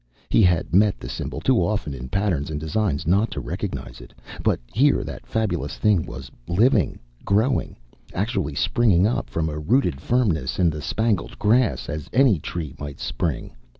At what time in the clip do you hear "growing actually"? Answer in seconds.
7.23-8.55